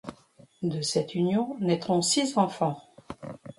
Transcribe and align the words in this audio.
De 0.63 0.81
cette 0.81 1.13
union 1.13 1.55
naîtront 1.59 2.01
six 2.01 2.35
enfants. 2.39 2.81